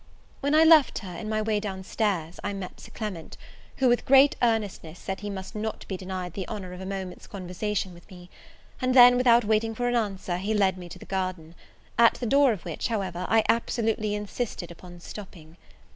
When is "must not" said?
5.29-5.87